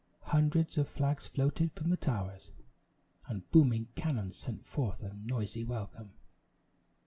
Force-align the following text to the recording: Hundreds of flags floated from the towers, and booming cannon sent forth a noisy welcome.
Hundreds 0.23 0.79
of 0.79 0.89
flags 0.89 1.27
floated 1.27 1.71
from 1.73 1.91
the 1.91 1.95
towers, 1.95 2.49
and 3.27 3.47
booming 3.51 3.85
cannon 3.93 4.31
sent 4.31 4.65
forth 4.65 5.03
a 5.03 5.13
noisy 5.13 5.63
welcome. 5.63 6.13